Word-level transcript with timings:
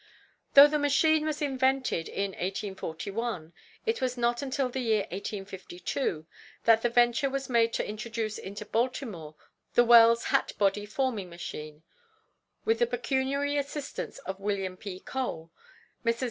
Though 0.55 0.65
the 0.67 0.79
machine 0.79 1.25
was 1.27 1.43
invented 1.43 2.09
in 2.09 2.31
1841, 2.31 3.53
it 3.85 4.01
was 4.01 4.17
not 4.17 4.41
until 4.41 4.67
the 4.67 4.79
year 4.79 5.01
1852 5.11 6.25
that 6.63 6.81
the 6.81 6.89
venture 6.89 7.29
was 7.29 7.47
made 7.51 7.71
to 7.73 7.87
introduce 7.87 8.39
into 8.39 8.65
Baltimore 8.65 9.35
the 9.75 9.85
Wells 9.85 10.23
Hat 10.23 10.53
body 10.57 10.87
Forming 10.87 11.29
Machine. 11.29 11.83
With 12.65 12.79
the 12.79 12.87
pecuniary 12.87 13.57
assistance 13.57 14.17
of 14.25 14.39
Wm. 14.39 14.75
P. 14.77 14.99
Cole, 15.01 15.51
Messrs. 16.03 16.19